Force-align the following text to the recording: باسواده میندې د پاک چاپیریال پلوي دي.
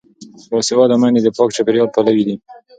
باسواده 0.51 0.95
میندې 1.01 1.21
د 1.23 1.27
پاک 1.37 1.49
چاپیریال 1.55 1.87
پلوي 1.95 2.23
دي. 2.27 2.35